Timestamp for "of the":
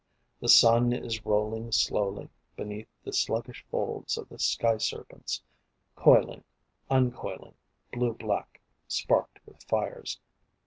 4.17-4.39